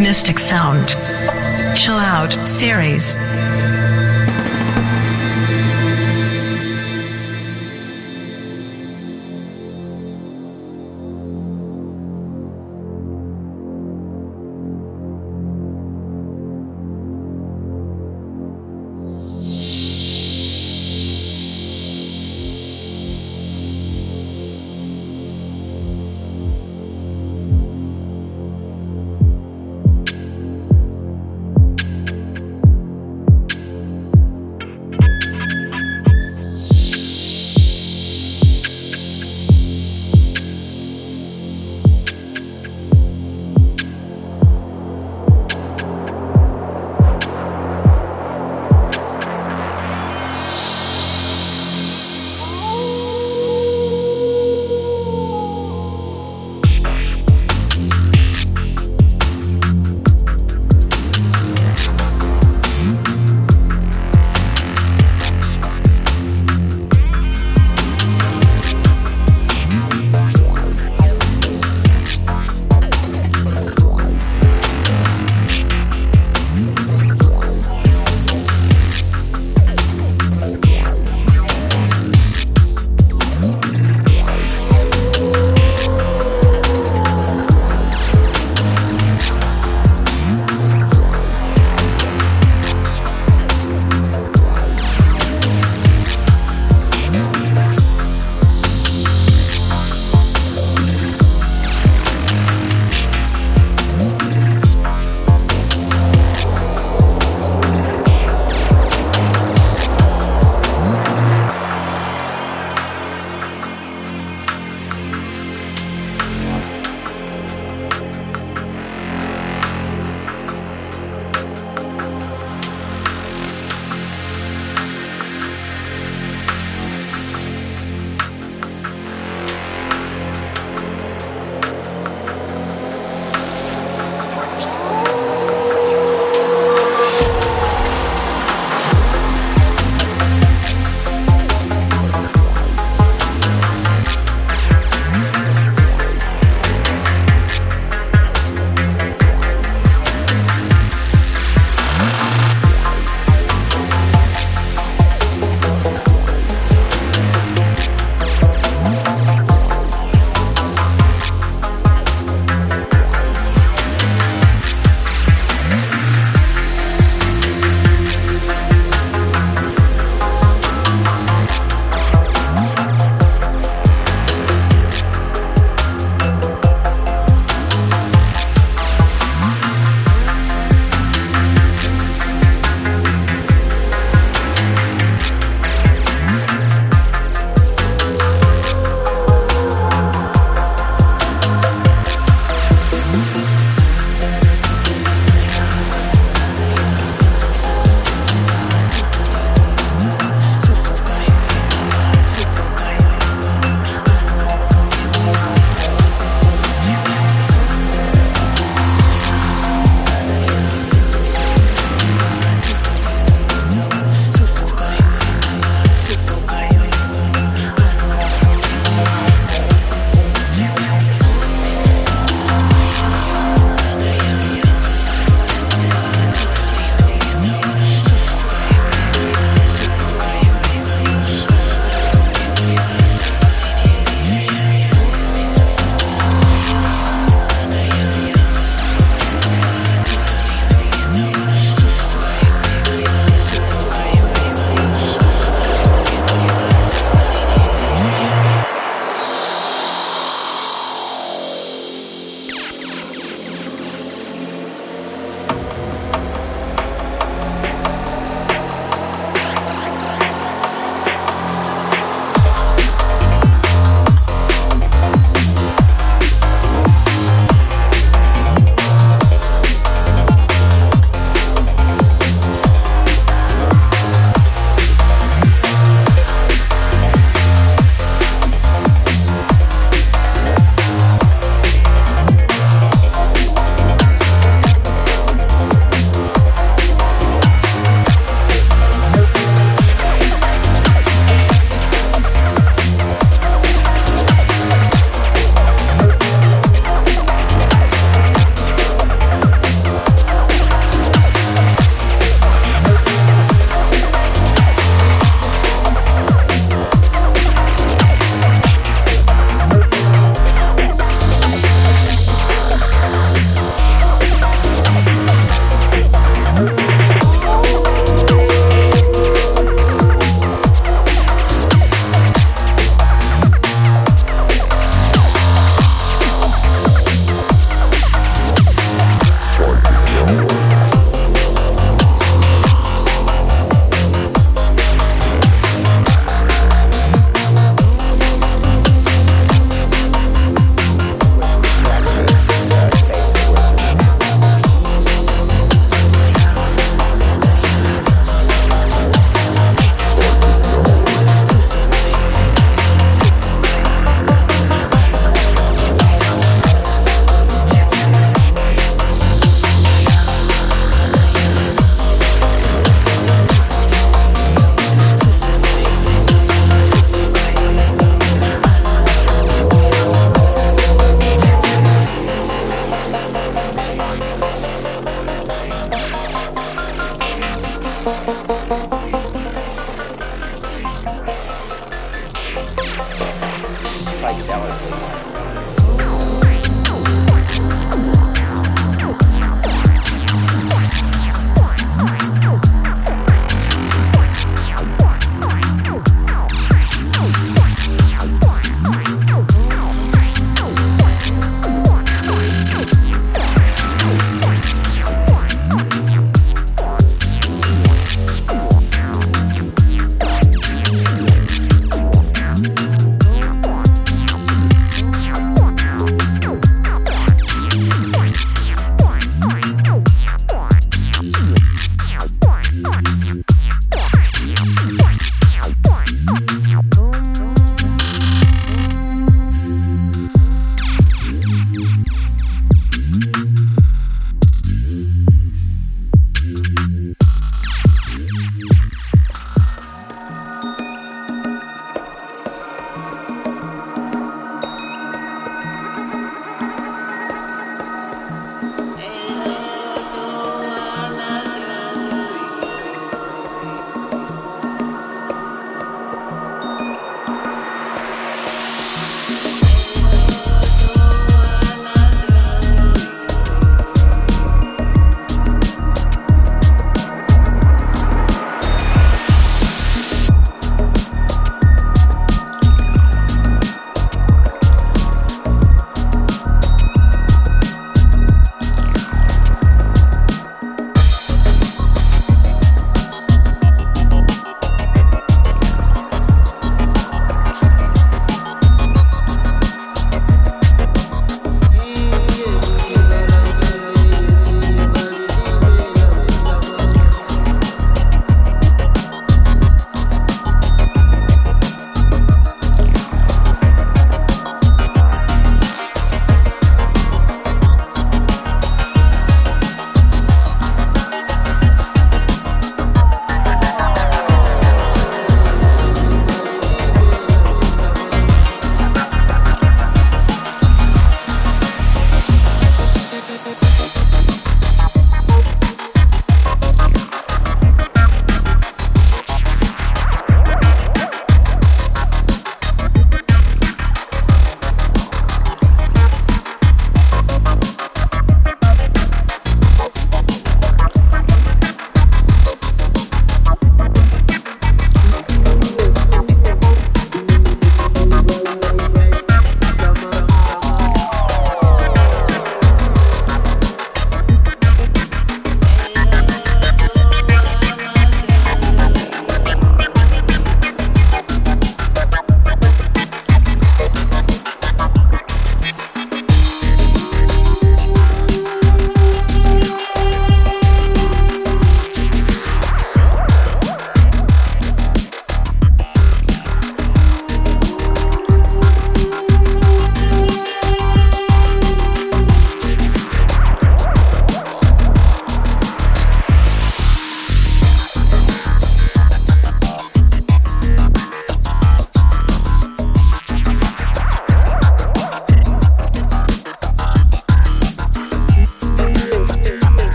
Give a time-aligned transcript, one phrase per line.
[0.00, 0.88] Mystic Sound.
[1.76, 3.12] Chill Out Series.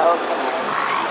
[0.00, 1.07] Oh, okay.